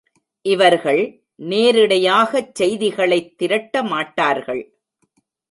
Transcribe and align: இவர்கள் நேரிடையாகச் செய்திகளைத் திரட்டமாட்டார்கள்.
இவர்கள் 0.45 1.01
நேரிடையாகச் 1.39 2.55
செய்திகளைத் 2.55 3.35
திரட்டமாட்டார்கள். 3.39 4.63